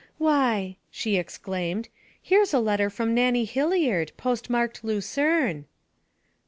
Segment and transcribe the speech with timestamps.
[0.17, 1.87] 'Why!' she exclaimed,
[2.19, 5.65] 'here's a letter from Nannie Hilliard, postmarked Lucerne.'